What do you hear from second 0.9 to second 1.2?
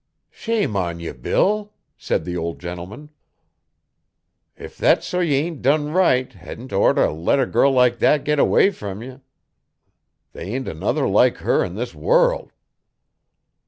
ye,